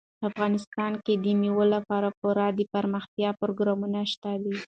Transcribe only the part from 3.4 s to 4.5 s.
پروګرامونه شته